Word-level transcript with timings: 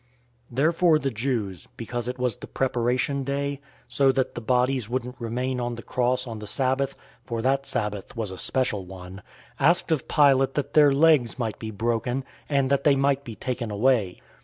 019:031 0.49 0.55
Therefore 0.55 0.97
the 0.97 1.11
Jews, 1.11 1.67
because 1.77 2.07
it 2.07 2.17
was 2.17 2.37
the 2.37 2.47
Preparation 2.47 3.23
Day, 3.23 3.61
so 3.87 4.11
that 4.11 4.33
the 4.33 4.41
bodies 4.41 4.89
wouldn't 4.89 5.13
remain 5.19 5.59
on 5.59 5.75
the 5.75 5.83
cross 5.83 6.25
on 6.25 6.39
the 6.39 6.47
Sabbath 6.47 6.95
(for 7.23 7.43
that 7.43 7.67
Sabbath 7.67 8.17
was 8.17 8.31
a 8.31 8.37
special 8.39 8.83
one), 8.87 9.21
asked 9.59 9.91
of 9.91 10.07
Pilate 10.07 10.55
that 10.55 10.73
their 10.73 10.91
legs 10.91 11.37
might 11.37 11.59
be 11.59 11.69
broken, 11.69 12.23
and 12.49 12.71
that 12.71 12.83
they 12.83 12.95
might 12.95 13.23
be 13.23 13.35
taken 13.35 13.69
away. 13.69 14.19